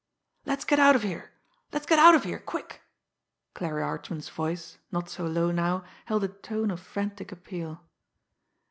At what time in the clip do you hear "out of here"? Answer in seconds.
0.79-1.29, 1.99-2.39